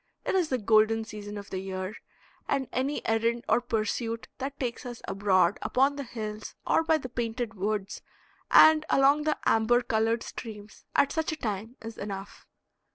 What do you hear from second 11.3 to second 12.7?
a time is enough.